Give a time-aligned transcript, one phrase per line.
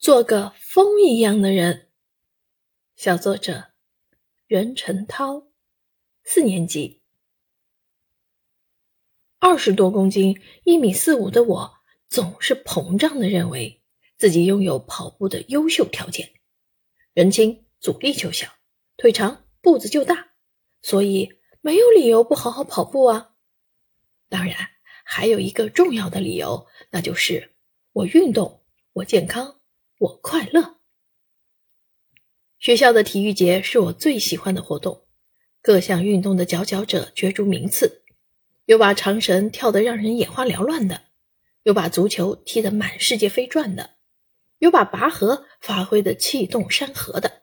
[0.00, 1.90] 做个风一样的人。
[2.96, 3.72] 小作者
[4.46, 5.48] 任晨涛，
[6.24, 7.02] 四年级。
[9.38, 11.74] 二十多公斤、一米四五的我，
[12.08, 13.82] 总是膨胀的认为
[14.16, 16.32] 自己拥有跑步的优秀条件：
[17.12, 18.50] 人轻、阻力就小、
[18.96, 20.30] 腿长、步子就大，
[20.80, 21.30] 所以
[21.60, 23.34] 没有理由不好好跑步啊。
[24.30, 24.56] 当然，
[25.04, 27.54] 还有一个重要的理由，那就是
[27.92, 28.64] 我运动，
[28.94, 29.59] 我健康。
[30.00, 30.78] 我快乐。
[32.58, 35.04] 学校的体育节是我最喜欢的活动，
[35.60, 38.02] 各项运动的佼佼者角逐名次，
[38.64, 41.02] 有把长绳跳得让人眼花缭乱的，
[41.64, 43.90] 有把足球踢得满世界飞转的，
[44.60, 47.42] 有把拔河发挥的气动山河的，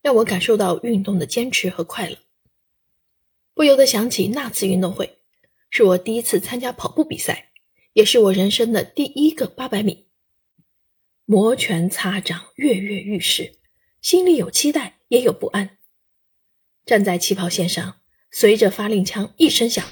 [0.00, 2.16] 让我感受到运动的坚持和快乐。
[3.52, 5.18] 不由得想起那次运动会，
[5.70, 7.50] 是我第一次参加跑步比赛，
[7.94, 10.05] 也是我人生的第一个八百米。
[11.28, 13.58] 摩拳擦掌，跃跃欲试，
[14.00, 15.78] 心里有期待，也有不安。
[16.84, 19.84] 站在起跑线上，随着发令枪一声响，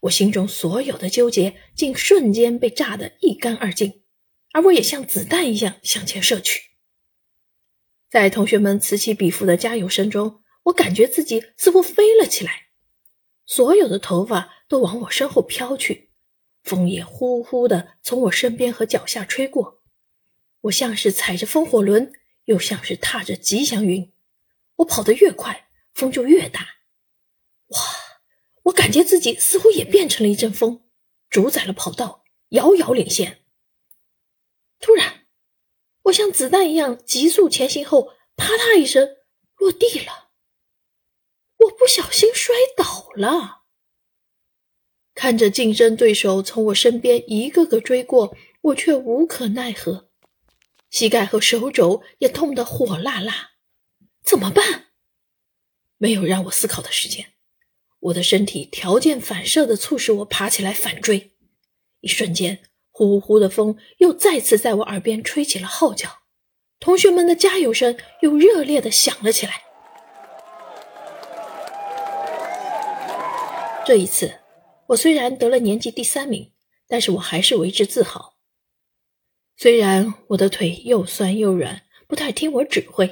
[0.00, 4.02] 我心中所有的纠结竟瞬间被炸得一干二净，
[4.52, 6.60] 而我也像子弹一样向前射去。
[8.10, 12.70] 在同学们此起彼伏的加油声中，我感觉自己似乎飞了起来，
[13.46, 16.10] 所有的头发都往我身后飘去，
[16.64, 19.73] 风也呼呼地从我身边和脚下吹过。
[20.64, 22.12] 我像是踩着风火轮，
[22.44, 24.12] 又像是踏着吉祥云。
[24.76, 26.60] 我跑得越快，风就越大。
[27.68, 27.78] 哇！
[28.64, 30.84] 我感觉自己似乎也变成了一阵风，
[31.28, 33.44] 主宰了跑道，遥遥领先。
[34.80, 35.26] 突然，
[36.04, 39.16] 我像子弹一样急速前行后，啪嗒一声
[39.56, 40.30] 落地了。
[41.58, 43.64] 我不小心摔倒了。
[45.14, 50.10] 看着竞争对手从我身边一个个追过，我却无可奈何。
[50.94, 53.54] 膝盖和手肘也痛得火辣辣，
[54.22, 54.84] 怎么办？
[55.98, 57.32] 没有让我思考的时间，
[57.98, 61.32] 我的身体条件反射的促使我爬起来反追。
[61.98, 62.60] 一瞬间，
[62.92, 66.08] 呼呼的风又再次在我耳边吹起了号角，
[66.78, 69.64] 同学们的加油声又热烈的响了起来。
[73.84, 74.38] 这一次，
[74.86, 76.52] 我虽然得了年级第三名，
[76.86, 78.33] 但是我还是为之自豪。
[79.56, 83.06] 虽然我的腿又酸又软，不太听我指挥；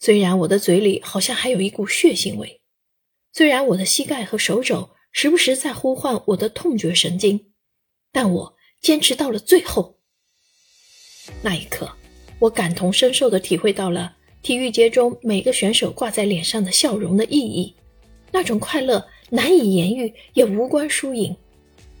[0.00, 2.60] 虽然我的嘴里好像还有一股血腥味；
[3.32, 7.52] 虽然我的膝盖和手肘时不时在呼唤我的痛觉神经，
[8.10, 9.98] 但我坚持到了最后。
[11.42, 11.94] 那一刻，
[12.38, 17.74] 我感同身受地体会到了体育节中每个选手挂在脸上的笑容的意义。
[18.32, 21.36] 那种快乐难以言喻，也无关输赢，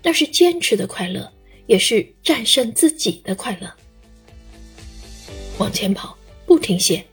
[0.02, 1.32] 那是坚持的快乐。
[1.66, 3.72] 也是战胜自己的快乐。
[5.58, 6.16] 往前跑，
[6.46, 7.04] 不停歇，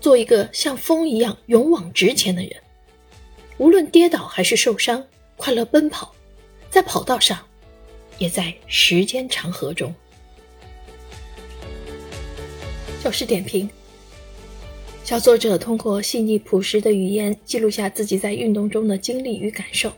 [0.00, 2.52] 做一个像风一样勇往直前的人。
[3.56, 5.04] 无论跌倒还是受伤，
[5.36, 6.14] 快乐奔跑，
[6.70, 7.38] 在跑道上，
[8.18, 9.92] 也在时间长河中。
[13.02, 13.68] 教师点评：
[15.02, 19.90] 小作者通过细腻朴实的语言，记录下自己在运动中的经历与感受。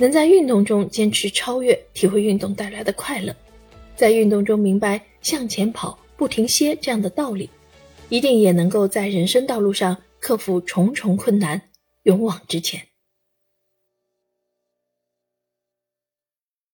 [0.00, 3.34] 能在运动中坚持超越，体会运动带来的快乐，
[3.96, 7.50] 在运动中明白向前跑不停歇这样的道理，
[8.08, 11.60] 一定也能够在人生道路上克服重重困难，
[12.04, 12.80] 勇往直前。